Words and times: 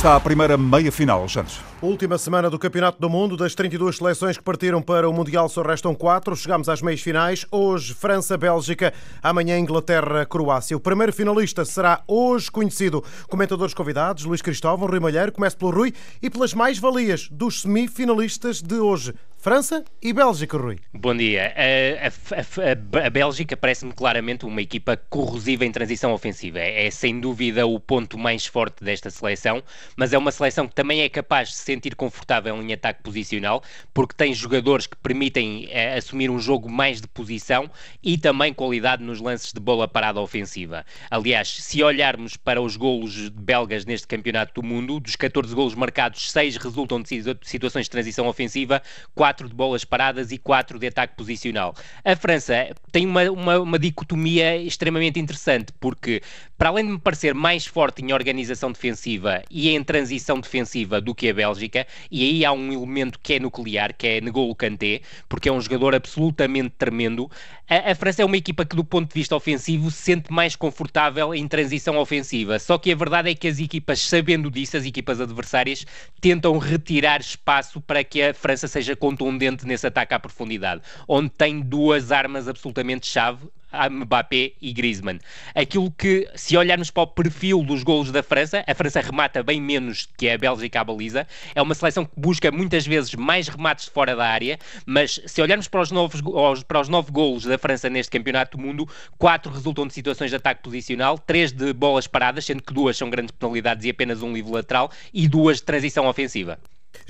está 0.00 0.16
a 0.16 0.20
primeira 0.20 0.56
meia-final, 0.56 1.28
Santos. 1.28 1.60
Última 1.82 2.16
semana 2.16 2.48
do 2.48 2.58
Campeonato 2.58 2.98
do 2.98 3.10
Mundo. 3.10 3.36
Das 3.36 3.54
32 3.54 3.98
seleções 3.98 4.38
que 4.38 4.42
partiram 4.42 4.80
para 4.80 5.06
o 5.06 5.12
Mundial 5.12 5.46
só 5.46 5.60
restam 5.60 5.94
4. 5.94 6.34
Chegamos 6.36 6.70
às 6.70 6.80
meias 6.80 7.02
finais. 7.02 7.44
Hoje, 7.50 7.92
França-Bélgica. 7.92 8.94
Amanhã, 9.22 9.58
Inglaterra-Croácia. 9.58 10.74
O 10.74 10.80
primeiro 10.80 11.12
finalista 11.12 11.66
será 11.66 12.00
hoje 12.08 12.50
conhecido. 12.50 13.04
Comentadores 13.28 13.74
convidados, 13.74 14.24
Luís 14.24 14.40
Cristóvão, 14.40 14.88
Rui 14.88 15.00
Malheiro. 15.00 15.32
Começo 15.32 15.58
pelo 15.58 15.70
Rui 15.70 15.92
e 16.22 16.30
pelas 16.30 16.54
mais-valias 16.54 17.28
dos 17.30 17.60
semifinalistas 17.60 18.62
de 18.62 18.76
hoje. 18.76 19.12
França 19.42 19.82
e 20.02 20.12
Bélgica, 20.12 20.58
Rui. 20.58 20.76
Bom 20.92 21.16
dia. 21.16 21.54
A, 21.56 22.08
a, 22.08 23.00
a, 23.00 23.06
a 23.06 23.08
Bélgica 23.10 23.56
parece-me 23.56 23.90
claramente 23.90 24.44
uma 24.44 24.60
equipa 24.60 24.98
corrosiva 24.98 25.64
em 25.64 25.72
transição 25.72 26.12
ofensiva. 26.12 26.58
É 26.58 26.90
sem 26.90 27.18
dúvida 27.18 27.66
o 27.66 27.80
ponto 27.80 28.18
mais 28.18 28.44
forte 28.44 28.84
desta 28.84 29.08
seleção, 29.08 29.62
mas 29.96 30.12
é 30.12 30.18
uma 30.18 30.30
seleção 30.30 30.68
que 30.68 30.74
também 30.74 31.00
é 31.00 31.08
capaz 31.08 31.48
de 31.48 31.54
se 31.54 31.62
sentir 31.62 31.96
confortável 31.96 32.54
em 32.60 32.70
ataque 32.74 33.02
posicional, 33.02 33.62
porque 33.94 34.14
tem 34.14 34.34
jogadores 34.34 34.86
que 34.86 34.94
permitem 34.98 35.68
é, 35.70 35.96
assumir 35.96 36.30
um 36.30 36.38
jogo 36.38 36.70
mais 36.70 37.00
de 37.00 37.08
posição 37.08 37.70
e 38.02 38.18
também 38.18 38.52
qualidade 38.52 39.02
nos 39.02 39.22
lances 39.22 39.54
de 39.54 39.60
bola 39.60 39.88
parada 39.88 40.20
ofensiva. 40.20 40.84
Aliás, 41.10 41.48
se 41.48 41.82
olharmos 41.82 42.36
para 42.36 42.60
os 42.60 42.76
golos 42.76 43.30
belgas 43.30 43.86
neste 43.86 44.06
campeonato 44.06 44.60
do 44.60 44.66
mundo, 44.66 45.00
dos 45.00 45.16
14 45.16 45.54
golos 45.54 45.74
marcados, 45.74 46.30
6 46.30 46.58
resultam 46.58 47.00
de 47.00 47.08
situações 47.40 47.86
de 47.86 47.90
transição 47.90 48.26
ofensiva, 48.26 48.82
4 49.14 49.29
quatro 49.30 49.48
de 49.48 49.54
bolas 49.54 49.84
paradas 49.84 50.32
e 50.32 50.38
quatro 50.38 50.76
de 50.76 50.88
ataque 50.88 51.14
posicional. 51.14 51.72
A 52.04 52.16
França 52.16 52.74
tem 52.90 53.06
uma, 53.06 53.30
uma, 53.30 53.58
uma 53.60 53.78
dicotomia 53.78 54.56
extremamente 54.56 55.20
interessante, 55.20 55.72
porque 55.78 56.20
para 56.58 56.70
além 56.70 56.84
de 56.84 56.92
me 56.92 56.98
parecer 56.98 57.32
mais 57.32 57.64
forte 57.64 58.02
em 58.02 58.12
organização 58.12 58.72
defensiva 58.72 59.40
e 59.48 59.70
em 59.70 59.84
transição 59.84 60.40
defensiva 60.40 61.00
do 61.00 61.14
que 61.14 61.28
a 61.28 61.34
Bélgica, 61.34 61.86
e 62.10 62.24
aí 62.24 62.44
há 62.44 62.50
um 62.50 62.72
elemento 62.72 63.20
que 63.22 63.34
é 63.34 63.38
nuclear, 63.38 63.94
que 63.96 64.06
é 64.06 64.20
N'Golo 64.20 64.54
Kanté, 64.56 65.00
porque 65.28 65.48
é 65.48 65.52
um 65.52 65.60
jogador 65.60 65.94
absolutamente 65.94 66.74
tremendo, 66.76 67.30
a, 67.68 67.92
a, 67.92 67.94
França 67.94 68.22
é 68.22 68.24
uma 68.24 68.36
equipa 68.36 68.64
que 68.64 68.74
do 68.74 68.84
ponto 68.84 69.08
de 69.08 69.14
vista 69.14 69.36
ofensivo 69.36 69.92
se 69.92 70.02
sente 70.02 70.32
mais 70.32 70.56
confortável 70.56 71.32
em 71.32 71.46
transição 71.46 71.96
ofensiva, 71.98 72.58
só 72.58 72.76
que 72.76 72.90
a 72.90 72.96
verdade 72.96 73.30
é 73.30 73.34
que 73.34 73.46
as 73.46 73.60
equipas, 73.60 74.00
sabendo 74.00 74.50
disso, 74.50 74.76
as 74.76 74.84
equipas 74.84 75.20
adversárias, 75.20 75.86
tentam 76.20 76.58
retirar 76.58 77.20
espaço 77.20 77.80
para 77.80 78.02
que 78.02 78.20
a 78.20 78.34
França 78.34 78.66
seja 78.66 78.96
contundente 78.96 79.19
contundente 79.20 79.66
nesse 79.66 79.86
ataque 79.86 80.14
à 80.14 80.18
profundidade, 80.18 80.80
onde 81.06 81.28
tem 81.28 81.60
duas 81.60 82.10
armas 82.10 82.48
absolutamente 82.48 83.06
chave, 83.06 83.46
Mbappé 83.90 84.52
e 84.60 84.72
Griezmann. 84.72 85.20
Aquilo 85.54 85.92
que, 85.92 86.28
se 86.34 86.56
olharmos 86.56 86.90
para 86.90 87.04
o 87.04 87.06
perfil 87.06 87.62
dos 87.62 87.84
golos 87.84 88.10
da 88.10 88.22
França, 88.22 88.64
a 88.66 88.74
França 88.74 89.00
remata 89.00 89.42
bem 89.42 89.60
menos 89.60 90.08
que 90.16 90.28
a 90.28 90.36
Bélgica 90.36 90.80
à 90.80 90.84
baliza. 90.84 91.24
É 91.54 91.62
uma 91.62 91.74
seleção 91.74 92.04
que 92.04 92.12
busca 92.16 92.50
muitas 92.50 92.84
vezes 92.84 93.14
mais 93.14 93.46
remates 93.46 93.84
de 93.84 93.90
fora 93.92 94.16
da 94.16 94.26
área, 94.26 94.58
mas 94.84 95.20
se 95.24 95.40
olharmos 95.40 95.68
para 95.68 95.82
os, 95.82 95.92
novos, 95.92 96.20
para 96.64 96.80
os 96.80 96.88
nove 96.88 97.12
golos 97.12 97.44
da 97.44 97.58
França 97.58 97.88
neste 97.88 98.10
Campeonato 98.10 98.56
do 98.56 98.62
Mundo, 98.62 98.88
quatro 99.16 99.52
resultam 99.52 99.86
de 99.86 99.94
situações 99.94 100.30
de 100.30 100.36
ataque 100.36 100.62
posicional, 100.62 101.16
três 101.18 101.52
de 101.52 101.72
bolas 101.72 102.06
paradas, 102.06 102.46
sendo 102.46 102.62
que 102.62 102.72
duas 102.72 102.96
são 102.96 103.08
grandes 103.08 103.30
penalidades 103.30 103.84
e 103.84 103.90
apenas 103.90 104.22
um 104.22 104.32
livro 104.32 104.52
lateral, 104.52 104.90
e 105.14 105.28
duas 105.28 105.58
de 105.58 105.64
transição 105.64 106.06
ofensiva. 106.06 106.58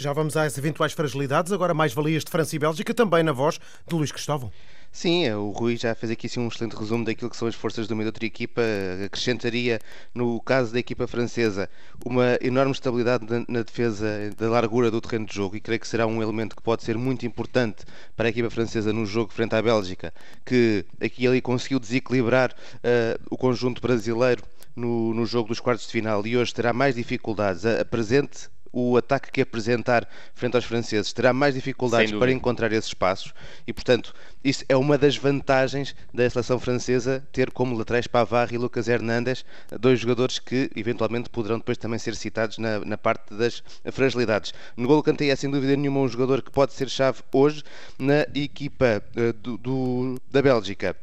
Já 0.01 0.15
vamos 0.15 0.35
às 0.35 0.57
eventuais 0.57 0.95
fragilidades, 0.95 1.53
agora 1.53 1.75
mais 1.75 1.93
valias 1.93 2.25
de 2.25 2.31
França 2.31 2.57
e 2.57 2.59
Bélgica, 2.59 2.95
também 2.95 3.23
na 3.23 3.33
voz 3.33 3.61
de 3.87 3.95
Luís 3.95 4.11
Cristóvão. 4.11 4.51
Sim, 4.91 5.27
é, 5.27 5.37
o 5.37 5.51
Rui 5.51 5.77
já 5.77 5.95
fez 5.95 6.11
aqui 6.11 6.27
assim, 6.27 6.41
um 6.41 6.49
excelente 6.49 6.75
resumo 6.75 7.05
daquilo 7.05 7.29
que 7.29 7.37
são 7.37 7.47
as 7.47 7.55
forças 7.55 7.87
de 7.87 7.93
uma 7.93 8.03
e 8.03 8.07
outra 8.07 8.25
equipa. 8.25 8.63
Acrescentaria, 9.05 9.79
no 10.15 10.41
caso 10.41 10.73
da 10.73 10.79
equipa 10.79 11.07
francesa, 11.07 11.69
uma 12.03 12.39
enorme 12.41 12.73
estabilidade 12.73 13.27
na 13.47 13.63
defesa 13.63 14.35
da 14.39 14.49
largura 14.49 14.91
do 14.91 15.03
terreno 15.03 15.27
de 15.27 15.35
jogo 15.35 15.55
e 15.55 15.61
creio 15.61 15.79
que 15.79 15.87
será 15.87 16.07
um 16.07 16.23
elemento 16.23 16.57
que 16.57 16.63
pode 16.63 16.83
ser 16.83 16.97
muito 16.97 17.27
importante 17.27 17.85
para 18.17 18.27
a 18.27 18.31
equipa 18.31 18.49
francesa 18.49 18.95
no 18.95 19.05
jogo 19.05 19.35
frente 19.35 19.55
à 19.55 19.61
Bélgica, 19.61 20.15
que 20.47 20.87
aqui 20.99 21.27
ali 21.27 21.43
conseguiu 21.43 21.79
desequilibrar 21.79 22.53
uh, 22.53 23.23
o 23.31 23.37
conjunto 23.37 23.83
brasileiro 23.83 24.43
no, 24.75 25.13
no 25.13 25.27
jogo 25.27 25.49
dos 25.51 25.61
quartos 25.61 25.85
de 25.85 25.93
final 25.93 26.27
e 26.27 26.39
hoje 26.39 26.55
terá 26.55 26.73
mais 26.73 26.95
dificuldades. 26.95 27.67
A, 27.67 27.83
a 27.83 27.85
presente 27.85 28.49
o 28.73 28.97
ataque 28.97 29.31
que 29.31 29.41
apresentar 29.41 30.09
frente 30.35 30.57
aos 30.57 30.65
franceses. 30.65 31.13
Terá 31.13 31.33
mais 31.33 31.55
dificuldades 31.55 32.13
para 32.13 32.33
encontrar 32.33 32.73
esses 32.73 32.89
espaços 32.89 33.33
e, 33.67 33.73
portanto, 33.73 34.15
isso 34.43 34.65
é 34.69 34.77
uma 34.77 34.97
das 34.97 35.17
vantagens 35.17 35.95
da 36.13 36.29
seleção 36.29 36.59
francesa 36.59 37.23
ter 37.33 37.51
como 37.51 37.77
laterais 37.77 38.07
Pavard 38.07 38.55
e 38.55 38.59
Lucas 38.59 38.89
Hernandes, 38.89 39.45
dois 39.79 40.01
jogadores 40.01 40.39
que 40.39 40.71
eventualmente 40.75 41.29
poderão 41.29 41.59
depois 41.59 41.77
também 41.79 41.99
ser 41.99 42.15
citados 42.15 42.59
na, 42.59 42.81
na 42.81 42.97
parte 42.97 43.35
das 43.35 43.63
fragilidades. 43.93 44.55
No 44.77 44.89
golo 44.89 45.03
Kanté 45.03 45.27
é 45.27 45.37
sem 45.37 45.51
dúvida 45.51 45.77
nenhuma 45.77 46.01
um 46.01 46.09
jogador 46.09 46.43
que 46.43 46.51
pode 46.51 46.73
ser 46.73 46.89
chave 46.89 47.21
hoje 47.33 47.63
na 47.99 48.23
equipa 48.35 49.03
uh, 49.17 49.33
do, 49.33 49.59
do, 49.59 50.21
da 50.31 50.41
Bélgica. 50.41 50.97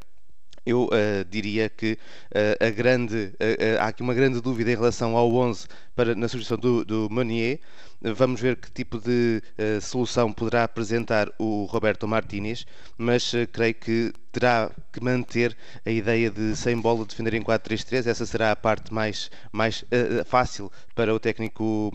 Eu 0.65 0.85
uh, 0.85 1.23
diria 1.29 1.69
que 1.69 1.97
uh, 2.31 2.75
grande, 2.75 3.31
uh, 3.35 3.79
há 3.79 3.87
aqui 3.87 4.01
uma 4.01 4.13
grande 4.13 4.41
dúvida 4.41 4.69
em 4.69 4.75
relação 4.75 5.15
ao 5.15 5.33
11 5.33 5.65
para, 5.97 6.13
na 6.13 6.27
substituição 6.27 6.59
do, 6.59 6.85
do 6.85 7.09
Meunier. 7.09 7.59
Vamos 7.99 8.39
ver 8.39 8.55
que 8.57 8.69
tipo 8.71 8.99
de 8.99 9.41
uh, 9.57 9.81
solução 9.81 10.31
poderá 10.31 10.63
apresentar 10.63 11.27
o 11.39 11.65
Roberto 11.65 12.07
Martínez, 12.07 12.67
mas 12.95 13.33
uh, 13.33 13.47
creio 13.51 13.73
que 13.73 14.13
terá 14.31 14.69
que 14.93 15.03
manter 15.03 15.57
a 15.83 15.89
ideia 15.89 16.29
de 16.29 16.55
sem 16.55 16.79
bola 16.79 17.03
defender 17.03 17.33
em 17.33 17.41
4-3-3. 17.41 18.05
Essa 18.05 18.23
será 18.27 18.51
a 18.51 18.55
parte 18.55 18.93
mais, 18.93 19.31
mais 19.51 19.81
uh, 19.81 20.23
fácil 20.25 20.71
para 20.93 21.11
o 21.11 21.19
técnico 21.19 21.91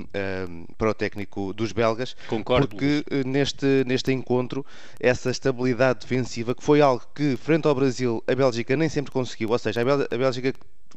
para 0.76 0.90
o 0.90 0.94
técnico 0.94 1.52
dos 1.52 1.70
belgas, 1.70 2.16
Concordo, 2.28 2.68
porque 2.68 3.04
neste 3.24 3.84
neste 3.84 4.12
encontro 4.12 4.64
essa 4.98 5.30
estabilidade 5.30 6.00
defensiva 6.00 6.54
que 6.54 6.62
foi 6.62 6.80
algo 6.80 7.04
que 7.14 7.36
frente 7.36 7.66
ao 7.66 7.74
Brasil 7.74 8.22
a 8.26 8.34
Bélgica 8.34 8.76
nem 8.76 8.88
sempre 8.88 9.12
conseguiu, 9.12 9.50
ou 9.50 9.58
seja, 9.58 9.80
a 9.80 10.16
Bélgica 10.16 10.52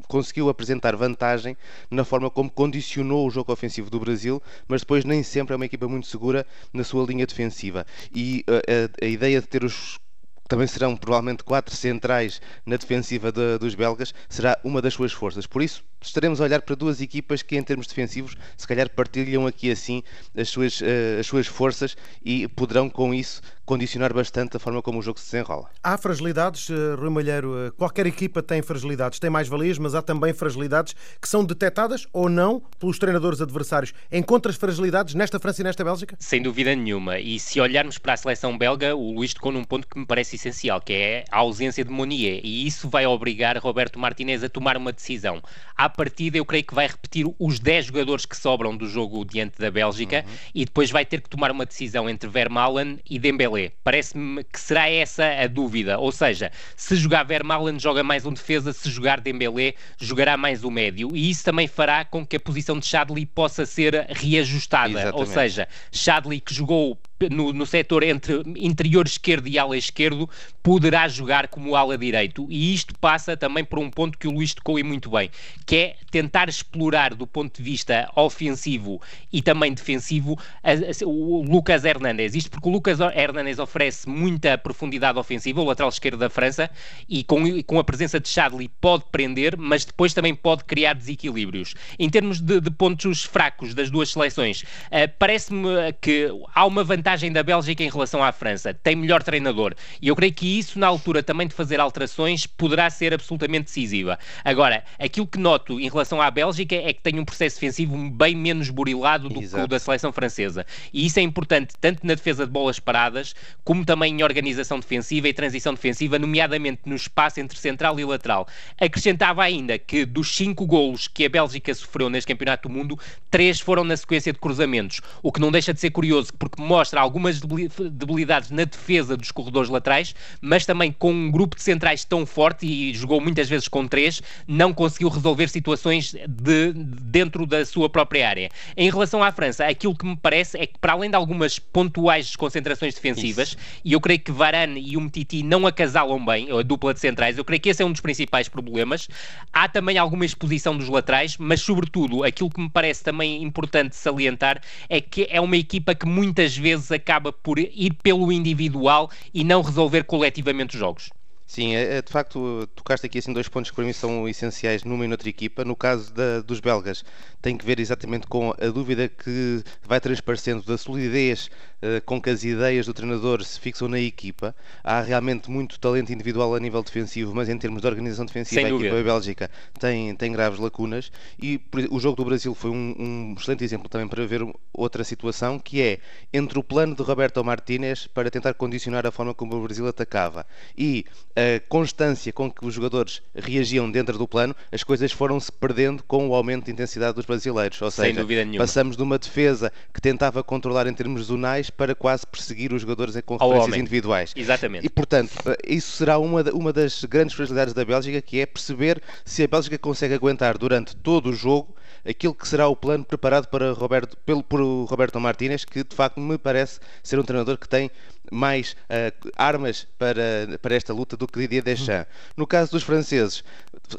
conseguiu 0.07 0.49
apresentar 0.49 0.95
vantagem 0.95 1.57
na 1.89 2.03
forma 2.03 2.29
como 2.29 2.49
condicionou 2.49 2.94
o 3.01 3.29
jogo 3.29 3.51
ofensivo 3.51 3.89
do 3.89 3.99
Brasil, 3.99 4.41
mas 4.67 4.81
depois 4.81 5.03
nem 5.05 5.23
sempre 5.23 5.53
é 5.53 5.55
uma 5.55 5.65
equipa 5.65 5.87
muito 5.87 6.07
segura 6.07 6.45
na 6.73 6.83
sua 6.83 7.05
linha 7.05 7.25
defensiva. 7.25 7.85
E 8.13 8.43
a, 8.47 8.51
uh, 8.51 8.89
a, 9.01 9.05
a 9.05 9.07
ideia 9.07 9.41
de 9.41 9.47
ter 9.47 9.63
os 9.63 9.99
também 10.47 10.67
serão 10.67 10.95
provavelmente 10.95 11.43
quatro 11.43 11.75
centrais 11.75 12.41
na 12.65 12.77
defensiva 12.77 13.31
de, 13.31 13.57
dos 13.57 13.73
belgas, 13.73 14.13
será 14.29 14.59
uma 14.63 14.81
das 14.81 14.93
suas 14.93 15.11
forças. 15.11 15.47
Por 15.47 15.61
isso, 15.61 15.83
estaremos 16.01 16.39
a 16.39 16.43
olhar 16.43 16.61
para 16.61 16.75
duas 16.75 17.01
equipas 17.01 17.41
que, 17.41 17.57
em 17.57 17.63
termos 17.63 17.87
defensivos, 17.87 18.35
se 18.55 18.67
calhar 18.67 18.89
partilham 18.89 19.47
aqui 19.47 19.71
assim 19.71 20.03
as 20.37 20.49
suas, 20.49 20.81
uh, 20.81 21.19
as 21.19 21.25
suas 21.25 21.47
forças 21.47 21.97
e 22.23 22.47
poderão, 22.49 22.89
com 22.89 23.13
isso, 23.13 23.41
condicionar 23.65 24.13
bastante 24.13 24.57
a 24.57 24.59
forma 24.59 24.81
como 24.81 24.99
o 24.99 25.01
jogo 25.01 25.19
se 25.19 25.25
desenrola. 25.25 25.69
Há 25.83 25.97
fragilidades, 25.97 26.69
uh, 26.69 26.95
Rui 26.97 27.09
Malheiro, 27.09 27.67
uh, 27.67 27.71
qualquer 27.73 28.05
equipa 28.05 28.43
tem 28.43 28.61
fragilidades, 28.61 29.19
tem 29.19 29.29
mais 29.29 29.47
valias, 29.47 29.77
mas 29.79 29.95
há 29.95 30.01
também 30.01 30.33
fragilidades 30.33 30.95
que 31.19 31.27
são 31.27 31.43
detectadas 31.43 32.05
ou 32.13 32.29
não 32.29 32.61
pelos 32.79 32.99
treinadores 32.99 33.41
adversários. 33.41 33.93
Encontras 34.11 34.55
fragilidades 34.55 35.15
nesta 35.15 35.39
França 35.39 35.61
e 35.61 35.63
nesta 35.63 35.83
Bélgica? 35.83 36.15
Sem 36.19 36.41
dúvida 36.41 36.75
nenhuma. 36.75 37.17
E 37.19 37.39
se 37.39 37.59
olharmos 37.59 37.97
para 37.97 38.13
a 38.13 38.17
seleção 38.17 38.55
belga, 38.57 38.95
o 38.95 39.13
Luís 39.13 39.33
tocou 39.33 39.51
num 39.51 39.63
ponto 39.63 39.87
que 39.87 39.97
me 39.97 40.05
parece 40.05 40.35
essencial, 40.35 40.79
que 40.79 40.93
é 40.93 41.25
a 41.31 41.39
ausência 41.39 41.83
de 41.83 41.89
Monier. 41.89 42.41
E 42.43 42.67
isso 42.67 42.87
vai 42.87 43.07
obrigar 43.07 43.57
Roberto 43.57 43.97
Martinez 43.97 44.43
a 44.43 44.49
tomar 44.49 44.77
uma 44.77 44.91
decisão. 44.91 45.41
À 45.75 45.89
partida, 45.89 46.37
eu 46.37 46.45
creio 46.45 46.63
que 46.63 46.75
vai 46.75 46.87
repetir 46.87 47.25
os 47.39 47.59
10 47.59 47.85
jogadores 47.85 48.25
que 48.25 48.37
sobram 48.37 48.77
do 48.77 48.87
jogo 48.87 49.25
diante 49.25 49.57
da 49.57 49.71
Bélgica 49.71 50.23
uhum. 50.25 50.33
e 50.53 50.65
depois 50.65 50.91
vai 50.91 51.05
ter 51.05 51.21
que 51.21 51.29
tomar 51.29 51.49
uma 51.49 51.65
decisão 51.65 52.07
entre 52.07 52.29
Vermaelen 52.29 52.99
e 53.09 53.17
Dembélé 53.17 53.54
Dembélé. 53.55 53.71
Parece-me 53.83 54.43
que 54.43 54.59
será 54.59 54.89
essa 54.89 55.25
a 55.25 55.47
dúvida. 55.47 55.97
Ou 55.97 56.11
seja, 56.11 56.51
se 56.75 56.95
jogar 56.95 57.23
Vermaelen 57.23 57.79
joga 57.79 58.03
mais 58.03 58.25
um 58.25 58.33
defesa, 58.33 58.73
se 58.73 58.89
jogar 58.89 59.19
Dembélé 59.19 59.73
jogará 59.97 60.37
mais 60.37 60.63
um 60.63 60.69
médio. 60.69 61.15
E 61.15 61.29
isso 61.29 61.43
também 61.43 61.67
fará 61.67 62.03
com 62.03 62.25
que 62.25 62.35
a 62.35 62.39
posição 62.39 62.79
de 62.79 62.85
Chadli 62.85 63.25
possa 63.25 63.65
ser 63.65 64.05
reajustada. 64.09 64.89
Exatamente. 64.89 65.19
Ou 65.19 65.25
seja, 65.25 65.67
Chadli 65.91 66.39
que 66.39 66.53
jogou 66.53 66.99
no, 67.31 67.53
no 67.53 67.65
setor 67.65 68.03
entre 68.03 68.41
interior 68.57 69.05
esquerdo 69.05 69.47
e 69.47 69.57
ala 69.57 69.77
esquerdo 69.77 70.29
poderá 70.61 71.07
jogar 71.07 71.47
como 71.47 71.75
ala 71.75 71.97
direito. 71.97 72.47
E 72.49 72.73
isto 72.73 72.93
passa 72.99 73.37
também 73.37 73.63
por 73.63 73.79
um 73.79 73.89
ponto 73.89 74.17
que 74.17 74.27
o 74.27 74.31
Luís 74.31 74.53
tocou 74.53 74.77
e 74.77 74.83
muito 74.83 75.09
bem, 75.09 75.29
que 75.65 75.75
é 75.75 75.95
tentar 76.11 76.49
explorar 76.49 77.13
do 77.13 77.25
ponto 77.25 77.57
de 77.57 77.63
vista 77.63 78.11
ofensivo 78.15 79.01
e 79.31 79.41
também 79.41 79.73
defensivo 79.73 80.37
a, 80.63 80.71
a, 80.71 81.07
o 81.07 81.43
Lucas 81.43 81.85
Hernandes. 81.85 82.35
Isto 82.35 82.51
porque 82.51 82.67
o 82.67 82.71
Lucas 82.71 82.99
Hernandes 82.99 83.59
oferece 83.59 84.09
muita 84.09 84.57
profundidade 84.57 85.17
ofensiva, 85.17 85.61
o 85.61 85.65
lateral 85.65 85.89
esquerdo 85.89 86.17
da 86.17 86.29
França, 86.29 86.69
e 87.07 87.23
com, 87.23 87.63
com 87.63 87.79
a 87.79 87.83
presença 87.83 88.19
de 88.19 88.27
Chadli 88.27 88.67
pode 88.81 89.05
prender, 89.11 89.55
mas 89.57 89.85
depois 89.85 90.13
também 90.13 90.35
pode 90.35 90.65
criar 90.65 90.93
desequilíbrios. 90.93 91.75
Em 91.97 92.09
termos 92.09 92.41
de, 92.41 92.59
de 92.59 92.71
pontos 92.71 93.23
fracos 93.23 93.73
das 93.73 93.89
duas 93.89 94.09
seleções, 94.09 94.63
uh, 94.63 95.11
parece-me 95.17 95.93
que 96.01 96.29
há 96.53 96.65
uma 96.65 96.83
vantagem 96.83 97.04
vantagem 97.05 97.31
da 97.31 97.43
Bélgica 97.43 97.83
em 97.83 97.89
relação 97.89 98.23
à 98.23 98.31
França. 98.31 98.73
Tem 98.73 98.95
melhor 98.95 99.21
treinador. 99.21 99.75
E 100.01 100.07
eu 100.07 100.15
creio 100.15 100.33
que 100.33 100.57
isso, 100.57 100.79
na 100.79 100.87
altura 100.87 101.21
também 101.21 101.47
de 101.47 101.53
fazer 101.53 101.79
alterações, 101.79 102.47
poderá 102.47 102.89
ser 102.89 103.13
absolutamente 103.13 103.65
decisiva. 103.65 104.17
Agora, 104.43 104.83
aquilo 104.97 105.27
que 105.27 105.37
noto 105.37 105.79
em 105.79 105.87
relação 105.87 106.19
à 106.19 106.31
Bélgica 106.31 106.73
é 106.73 106.91
que 106.91 107.01
tem 107.03 107.19
um 107.19 107.23
processo 107.23 107.57
defensivo 107.57 107.95
bem 108.09 108.35
menos 108.35 108.71
burilado 108.71 109.29
do 109.29 109.39
Exato. 109.39 109.55
que 109.55 109.65
o 109.65 109.67
da 109.67 109.77
seleção 109.77 110.11
francesa. 110.11 110.65
E 110.91 111.05
isso 111.05 111.19
é 111.19 111.21
importante 111.21 111.75
tanto 111.79 112.05
na 112.07 112.15
defesa 112.15 112.43
de 112.43 112.51
bolas 112.51 112.79
paradas, 112.79 113.35
como 113.63 113.85
também 113.85 114.19
em 114.19 114.23
organização 114.23 114.79
defensiva 114.79 115.27
e 115.27 115.33
transição 115.33 115.75
defensiva, 115.75 116.17
nomeadamente 116.17 116.81
no 116.87 116.95
espaço 116.95 117.39
entre 117.39 117.59
central 117.59 117.99
e 117.99 118.05
lateral. 118.05 118.47
Acrescentava 118.81 119.43
ainda 119.43 119.77
que 119.77 120.05
dos 120.05 120.35
cinco 120.35 120.65
golos 120.65 121.07
que 121.07 121.23
a 121.23 121.29
Bélgica 121.29 121.71
sofreu 121.75 122.09
neste 122.09 122.29
Campeonato 122.29 122.67
do 122.67 122.73
Mundo, 122.73 122.97
três 123.29 123.59
foram 123.59 123.83
na 123.83 123.95
sequência 123.95 124.33
de 124.33 124.39
cruzamentos, 124.39 125.01
o 125.21 125.31
que 125.31 125.39
não 125.39 125.51
deixa 125.51 125.71
de 125.71 125.79
ser 125.79 125.91
curioso 125.91 126.33
porque 126.33 126.59
mostra 126.59 126.94
algumas 126.97 127.39
debilidades 127.39 128.51
na 128.51 128.63
defesa 128.63 129.17
dos 129.17 129.31
corredores 129.31 129.69
laterais, 129.69 130.15
mas 130.41 130.65
também 130.65 130.91
com 130.91 131.11
um 131.11 131.31
grupo 131.31 131.55
de 131.55 131.63
centrais 131.63 132.03
tão 132.03 132.25
forte 132.25 132.65
e 132.65 132.93
jogou 132.93 133.19
muitas 133.21 133.49
vezes 133.49 133.67
com 133.67 133.87
três, 133.87 134.21
não 134.47 134.73
conseguiu 134.73 135.09
resolver 135.09 135.47
situações 135.47 136.15
de, 136.27 136.73
dentro 136.73 137.45
da 137.45 137.65
sua 137.65 137.89
própria 137.89 138.27
área. 138.27 138.49
Em 138.75 138.89
relação 138.89 139.23
à 139.23 139.31
França, 139.31 139.65
aquilo 139.65 139.95
que 139.95 140.05
me 140.05 140.15
parece 140.15 140.57
é 140.57 140.65
que 140.65 140.77
para 140.79 140.93
além 140.93 141.09
de 141.09 141.15
algumas 141.15 141.59
pontuais 141.59 142.27
desconcentrações 142.27 142.93
defensivas, 142.95 143.49
Isso. 143.49 143.57
e 143.83 143.93
eu 143.93 144.01
creio 144.01 144.19
que 144.19 144.31
Varane 144.31 144.81
e 144.81 144.97
o 144.97 145.01
Mtiti 145.01 145.43
não 145.43 145.65
acasalam 145.67 146.23
bem, 146.23 146.51
a 146.51 146.61
dupla 146.61 146.93
de 146.93 146.99
centrais, 146.99 147.37
eu 147.37 147.45
creio 147.45 147.61
que 147.61 147.69
esse 147.69 147.81
é 147.81 147.85
um 147.85 147.91
dos 147.91 148.01
principais 148.01 148.47
problemas. 148.47 149.07
Há 149.51 149.67
também 149.67 149.97
alguma 149.97 150.25
exposição 150.25 150.77
dos 150.77 150.89
laterais, 150.89 151.37
mas 151.37 151.61
sobretudo 151.61 152.23
aquilo 152.23 152.49
que 152.49 152.61
me 152.61 152.69
parece 152.69 153.03
também 153.03 153.43
importante 153.43 153.95
salientar 153.95 154.61
é 154.89 155.01
que 155.01 155.27
é 155.29 155.39
uma 155.39 155.57
equipa 155.57 155.95
que 155.95 156.05
muitas 156.05 156.55
vezes 156.55 156.84
acaba 156.91 157.31
por 157.31 157.59
ir 157.59 157.93
pelo 158.03 158.31
individual 158.31 159.09
e 159.33 159.43
não 159.43 159.61
resolver 159.61 160.03
coletivamente 160.03 160.75
os 160.75 160.79
jogos. 160.79 161.09
Sim, 161.47 161.75
é, 161.75 161.97
é, 161.97 162.01
de 162.01 162.11
facto, 162.11 162.67
tocaste 162.75 163.05
aqui 163.05 163.19
assim 163.19 163.31
dois 163.31 163.47
pontos 163.47 163.69
que 163.69 163.75
para 163.75 163.85
mim 163.85 163.93
são 163.93 164.27
essenciais 164.27 164.83
numa 164.83 165.05
e 165.05 165.07
noutra 165.07 165.29
equipa. 165.29 165.63
No 165.63 165.75
caso 165.75 166.11
da, 166.11 166.41
dos 166.41 166.59
belgas, 166.59 167.05
tem 167.41 167.55
que 167.55 167.63
ver 167.63 167.79
exatamente 167.79 168.25
com 168.25 168.51
a 168.59 168.67
dúvida 168.67 169.07
que 169.07 169.63
vai 169.83 170.01
transparecendo 170.01 170.63
da 170.63 170.75
solidez 170.75 171.49
uh, 171.83 172.03
com 172.03 172.19
que 172.19 172.31
as 172.31 172.43
ideias 172.43 172.87
do 172.87 172.93
treinador 172.95 173.43
se 173.43 173.59
fixam 173.59 173.87
na 173.87 173.99
equipa. 173.99 174.55
Há 174.83 175.01
realmente 175.01 175.49
muito 175.49 175.79
talento 175.79 176.11
individual 176.11 176.55
a 176.55 176.59
nível 176.59 176.81
defensivo, 176.81 177.33
mas 177.35 177.47
em 177.47 177.57
termos 177.57 177.81
de 177.81 177.87
organização 177.87 178.25
defensiva, 178.25 178.61
Sem 178.61 178.65
a 178.65 178.69
dúvida. 178.69 178.89
equipa 178.89 179.03
bélgica 179.03 179.51
tem, 179.79 180.15
tem 180.15 180.31
graves 180.31 180.59
lacunas. 180.59 181.11
E 181.39 181.61
o 181.91 181.99
jogo 181.99 182.15
do 182.15 182.25
Brasil 182.25 182.55
foi 182.55 182.71
um, 182.71 182.95
um, 182.97 183.35
excelente 183.37 183.63
exemplo 183.63 183.87
também 183.87 184.07
para 184.07 184.25
ver 184.25 184.41
outra 184.73 185.03
situação, 185.03 185.59
que 185.59 185.79
é 185.79 185.99
entre 186.33 186.57
o 186.57 186.63
plano 186.63 186.95
de 186.95 187.03
Roberto 187.03 187.43
Martínez 187.43 188.07
para 188.07 188.31
tentar 188.31 188.55
condicionar 188.55 189.05
a 189.05 189.11
forma 189.11 189.33
como 189.35 189.55
o 189.55 189.61
Brasil 189.61 189.87
atacava 189.87 190.45
e 190.75 191.05
a 191.35 191.59
constância 191.67 192.31
com 192.31 192.49
que 192.49 192.65
os 192.65 192.73
jogadores 192.73 193.21
reagiam 193.35 193.91
dentro 193.91 194.17
do 194.17 194.27
plano, 194.27 194.55
as 194.71 194.83
coisas 194.83 195.11
foram-se 195.11 195.51
perdendo 195.51 196.01
com 196.03 196.29
o 196.29 196.35
aumento 196.35 196.65
de 196.65 196.71
intensidade 196.71 197.15
dos 197.15 197.25
brasileiros. 197.25 197.81
Ou 197.81 197.91
seja, 197.91 198.25
passamos 198.57 198.95
de 198.95 199.03
uma 199.03 199.19
defesa 199.19 199.71
que 199.93 199.99
tentava 199.99 200.43
controlar 200.43 200.87
em 200.87 200.93
termos 200.93 201.23
zonais 201.23 201.69
para 201.69 201.93
quase 201.93 202.25
perseguir 202.25 202.71
os 202.71 202.81
jogadores 202.81 203.15
com 203.25 203.35
referências 203.37 203.77
individuais. 203.77 204.33
Exatamente. 204.35 204.85
E, 204.85 204.89
portanto, 204.89 205.31
isso 205.67 205.97
será 205.97 206.17
uma, 206.17 206.41
uma 206.53 206.71
das 206.71 207.03
grandes 207.03 207.35
fragilidades 207.35 207.73
da 207.73 207.83
Bélgica, 207.83 208.21
que 208.21 208.39
é 208.39 208.45
perceber 208.45 209.01
se 209.25 209.43
a 209.43 209.47
Bélgica 209.47 209.77
consegue 209.77 210.13
aguentar 210.13 210.57
durante 210.57 210.95
todo 210.95 211.29
o 211.29 211.33
jogo 211.33 211.75
aquilo 212.07 212.33
que 212.33 212.47
será 212.47 212.67
o 212.67 212.75
plano 212.75 213.03
preparado 213.03 213.47
para 213.47 213.73
Roberto, 213.73 214.15
pelo, 214.17 214.43
por 214.43 214.61
Roberto 214.85 215.19
Martínez, 215.19 215.65
que 215.65 215.83
de 215.83 215.95
facto 215.95 216.19
me 216.19 216.37
parece 216.37 216.79
ser 217.01 217.19
um 217.19 217.23
treinador 217.23 217.57
que 217.57 217.67
tem 217.67 217.89
mais 218.31 218.75
uh, 218.83 219.31
armas 219.35 219.87
para, 219.97 220.57
para 220.61 220.75
esta 220.75 220.93
luta 220.93 221.17
do 221.17 221.27
que 221.27 221.39
Didier 221.39 221.63
Deschamps. 221.63 222.07
No 222.37 222.45
caso 222.45 222.71
dos 222.71 222.83
franceses, 222.83 223.43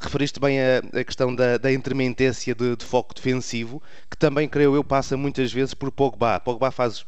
referiste 0.00 0.38
bem 0.38 0.58
a, 0.60 1.00
a 1.00 1.04
questão 1.04 1.34
da, 1.34 1.58
da 1.58 1.72
intermitência 1.72 2.54
de, 2.54 2.76
de 2.76 2.84
foco 2.84 3.14
defensivo, 3.14 3.82
que 4.10 4.16
também, 4.16 4.48
creio 4.48 4.74
eu, 4.74 4.84
passa 4.84 5.16
muitas 5.16 5.52
vezes 5.52 5.74
por 5.74 5.90
Pogba. 5.90 6.40
Pogba 6.40 6.70
faz 6.70 7.04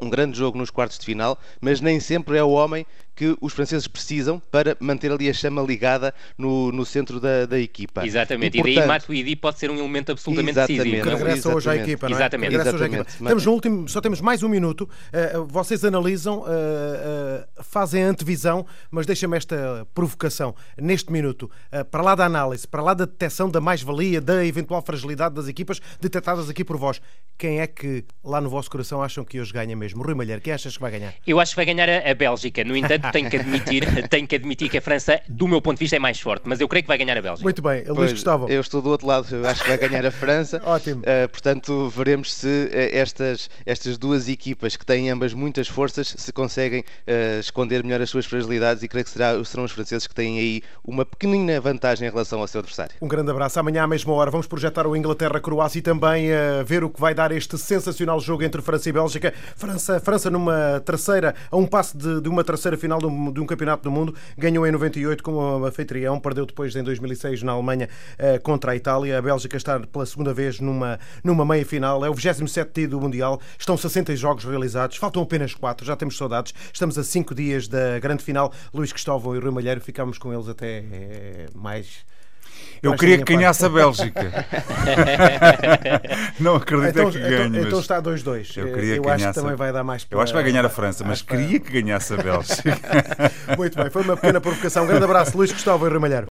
um 0.00 0.10
grande 0.10 0.36
jogo 0.36 0.58
nos 0.58 0.70
quartos 0.70 0.98
de 0.98 1.06
final, 1.06 1.38
mas 1.60 1.80
nem 1.80 2.00
sempre 2.00 2.36
é 2.36 2.42
o 2.42 2.50
homem 2.50 2.84
que 3.14 3.36
os 3.40 3.52
franceses 3.52 3.86
precisam 3.86 4.40
para 4.50 4.76
manter 4.80 5.10
ali 5.12 5.28
a 5.28 5.32
chama 5.32 5.62
ligada 5.62 6.14
no, 6.36 6.72
no 6.72 6.84
centro 6.84 7.20
da, 7.20 7.46
da 7.46 7.58
equipa. 7.58 8.06
Exatamente, 8.06 8.58
e, 8.58 8.62
portanto, 8.62 8.72
e 8.72 8.78
daí 8.80 8.88
Matuidi 8.88 9.36
pode 9.36 9.58
ser 9.58 9.70
um 9.70 9.78
elemento 9.78 10.12
absolutamente 10.12 10.54
decisivo. 10.54 11.02
Que 11.02 11.08
regressa 11.08 11.54
hoje 11.54 11.70
à 11.70 11.76
equipa, 11.76 12.08
não 12.08 12.16
é? 12.16 12.20
Exatamente. 12.20 12.50
Que 12.50 12.56
exatamente. 12.56 12.82
Hoje 12.82 12.96
à 12.96 13.02
equipa. 13.02 13.28
Temos 13.28 13.46
no 13.46 13.52
último, 13.52 13.88
só 13.88 14.00
temos 14.00 14.20
mais 14.20 14.42
um 14.42 14.48
minuto. 14.48 14.82
Uh, 14.82 15.44
vocês 15.46 15.84
analisam, 15.84 16.40
uh, 16.40 16.42
uh, 16.42 17.62
fazem 17.62 18.02
antevisão, 18.02 18.66
mas 18.90 19.06
deixa-me 19.06 19.36
esta 19.36 19.86
provocação 19.94 20.54
neste 20.76 21.12
minuto. 21.12 21.50
para 21.90 22.02
lá 22.02 22.14
da 22.14 22.24
análise, 22.24 22.66
para 22.66 22.82
lá 22.82 22.94
da 22.94 23.04
detecção 23.04 23.48
da 23.48 23.60
mais-valia, 23.60 24.20
da 24.20 24.44
eventual 24.44 24.82
fragilidade 24.82 25.34
das 25.34 25.48
equipas 25.48 25.80
detectadas 26.00 26.48
aqui 26.48 26.64
por 26.64 26.76
vós. 26.76 27.00
Quem 27.36 27.60
é 27.60 27.66
que 27.66 28.04
lá 28.22 28.40
no 28.40 28.48
vosso 28.48 28.70
coração 28.70 29.02
acham 29.02 29.24
que 29.24 29.40
hoje 29.40 29.52
ganha 29.52 29.76
mesmo? 29.76 30.02
Rui 30.02 30.14
Malheiro, 30.14 30.40
quem 30.40 30.52
achas 30.52 30.76
que 30.76 30.80
vai 30.80 30.90
ganhar? 30.90 31.14
Eu 31.26 31.40
acho 31.40 31.52
que 31.52 31.56
vai 31.56 31.66
ganhar 31.66 31.88
a, 31.88 32.10
a 32.10 32.14
Bélgica. 32.14 32.64
No 32.64 32.76
entanto, 32.76 33.03
tenho 33.12 33.30
que 33.30 33.36
admitir, 33.36 34.08
tenho 34.08 34.26
que 34.26 34.36
admitir 34.36 34.68
que 34.68 34.78
a 34.78 34.82
França, 34.82 35.20
do 35.28 35.48
meu 35.48 35.60
ponto 35.60 35.76
de 35.76 35.84
vista, 35.84 35.96
é 35.96 35.98
mais 35.98 36.20
forte, 36.20 36.42
mas 36.46 36.60
eu 36.60 36.68
creio 36.68 36.82
que 36.82 36.88
vai 36.88 36.98
ganhar 36.98 37.16
a 37.16 37.22
Bélgica. 37.22 37.42
Muito 37.42 37.62
bem, 37.62 37.84
Luís 37.86 38.12
Gustavo. 38.12 38.48
Eu 38.48 38.60
estou 38.60 38.80
do 38.82 38.90
outro 38.90 39.06
lado, 39.06 39.26
eu 39.34 39.46
acho 39.46 39.62
que 39.62 39.68
vai 39.68 39.78
ganhar 39.78 40.04
a 40.06 40.10
França. 40.10 40.60
Ótimo. 40.64 41.00
Uh, 41.00 41.28
portanto, 41.28 41.88
veremos 41.90 42.34
se 42.34 42.46
uh, 42.46 42.70
estas, 42.72 43.50
estas 43.64 43.98
duas 43.98 44.28
equipas 44.28 44.76
que 44.76 44.84
têm 44.84 45.10
ambas 45.10 45.32
muitas 45.34 45.68
forças 45.68 46.14
se 46.16 46.32
conseguem 46.32 46.80
uh, 46.80 47.40
esconder 47.40 47.82
melhor 47.82 48.00
as 48.00 48.10
suas 48.10 48.26
fragilidades 48.26 48.82
e 48.82 48.88
creio 48.88 49.04
que 49.04 49.10
será, 49.10 49.42
serão 49.44 49.64
os 49.64 49.72
franceses 49.72 50.06
que 50.06 50.14
têm 50.14 50.38
aí 50.38 50.62
uma 50.84 51.04
pequenina 51.04 51.60
vantagem 51.60 52.08
em 52.08 52.10
relação 52.10 52.40
ao 52.40 52.46
seu 52.46 52.60
adversário. 52.60 52.94
Um 53.00 53.08
grande 53.08 53.30
abraço. 53.30 53.58
Amanhã 53.58 53.84
à 53.84 53.86
mesma 53.86 54.12
hora 54.12 54.30
vamos 54.30 54.46
projetar 54.46 54.86
o 54.86 54.96
Inglaterra-Croácia 54.96 55.78
e 55.78 55.82
também 55.82 56.28
ver 56.64 56.84
o 56.84 56.90
que 56.90 57.00
vai 57.00 57.14
dar 57.14 57.32
este 57.32 57.56
sensacional 57.58 58.20
jogo 58.20 58.42
entre 58.42 58.60
França 58.62 58.88
e 58.88 58.92
Bélgica. 58.92 59.32
França, 59.56 60.00
França 60.00 60.30
numa 60.30 60.80
terceira, 60.84 61.34
a 61.50 61.56
um 61.56 61.66
passo 61.66 61.96
de, 61.96 62.20
de 62.20 62.28
uma 62.28 62.44
terceira 62.44 62.76
final 62.76 62.93
de 62.98 63.06
um, 63.06 63.32
de 63.32 63.40
um 63.40 63.46
campeonato 63.46 63.82
do 63.82 63.90
mundo. 63.90 64.14
Ganhou 64.36 64.66
em 64.66 64.72
98 64.72 65.22
como 65.22 65.64
anfitrião, 65.64 66.18
perdeu 66.20 66.46
depois 66.46 66.74
em 66.76 66.82
2006 66.82 67.42
na 67.42 67.52
Alemanha 67.52 67.88
eh, 68.18 68.38
contra 68.38 68.72
a 68.72 68.76
Itália. 68.76 69.18
A 69.18 69.22
Bélgica 69.22 69.56
está 69.56 69.78
pela 69.80 70.06
segunda 70.06 70.32
vez 70.32 70.60
numa, 70.60 70.98
numa 71.22 71.44
meia 71.44 71.64
final. 71.64 72.04
É 72.04 72.10
o 72.10 72.14
27 72.14 72.86
do 72.86 73.00
Mundial. 73.00 73.40
Estão 73.58 73.76
60 73.76 74.14
jogos 74.16 74.44
realizados. 74.44 74.96
Faltam 74.96 75.22
apenas 75.22 75.54
4. 75.54 75.86
Já 75.86 75.96
temos 75.96 76.16
saudades. 76.16 76.54
Estamos 76.72 76.98
a 76.98 77.04
5 77.04 77.34
dias 77.34 77.68
da 77.68 77.98
grande 77.98 78.22
final. 78.22 78.52
Luís 78.72 78.92
Cristóvão 78.92 79.34
e 79.34 79.38
Rui 79.38 79.50
Malheiro 79.50 79.80
ficámos 79.80 80.18
com 80.18 80.32
eles 80.32 80.48
até 80.48 80.84
mais 81.54 82.04
eu 82.84 82.94
queria 82.96 83.18
que 83.18 83.24
ganhasse 83.24 83.64
a 83.64 83.68
Bélgica. 83.68 84.46
não 86.38 86.56
acredito 86.56 86.98
então, 86.98 87.10
que 87.10 87.18
ganhe. 87.18 87.46
Então, 87.46 87.62
então 87.62 87.80
está 87.80 88.02
2-2. 88.02 88.58
Eu, 88.58 88.72
queria 88.74 88.96
eu 88.96 89.02
que 89.02 89.08
acho 89.08 89.26
que 89.26 89.34
também 89.34 89.56
vai 89.56 89.72
dar 89.72 89.82
mais 89.82 90.04
para... 90.04 90.18
Eu 90.18 90.20
acho 90.20 90.32
que 90.32 90.36
vai 90.36 90.44
ganhar 90.44 90.64
a 90.64 90.68
França, 90.68 91.02
mas 91.04 91.22
queria 91.22 91.58
que 91.58 91.72
ganhasse 91.72 92.12
a 92.12 92.16
Bélgica. 92.22 92.78
Muito 93.56 93.76
bem, 93.76 93.90
foi 93.90 94.02
uma 94.02 94.16
pequena 94.16 94.40
provocação. 94.40 94.84
Um 94.84 94.86
grande 94.86 95.04
abraço, 95.04 95.36
Luís 95.36 95.50
Gustavo 95.50 95.86
e 95.86 95.90
Ramalheiro. 95.90 96.22